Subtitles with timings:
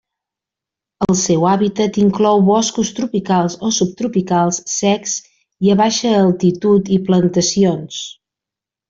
[1.07, 5.13] El seu hàbitat inclou boscos tropicals o subtropicals secs
[5.67, 8.01] i a baixa altitud i plantacions.